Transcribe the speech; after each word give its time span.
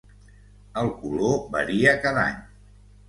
El 0.83 0.89
color 1.01 1.37
varia 1.57 1.95
cada 2.07 2.27
any. 2.31 2.43